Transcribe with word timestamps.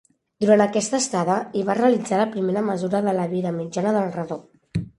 Durant 0.45 0.61
aquesta 0.63 0.99
estada, 1.03 1.35
hi 1.59 1.63
va 1.67 1.75
realitzar 1.81 2.19
la 2.21 2.27
primera 2.37 2.65
mesura 2.73 3.05
de 3.09 3.17
la 3.21 3.29
vida 3.37 3.55
mitjana 3.61 3.95
del 4.01 4.13
radó. 4.21 4.43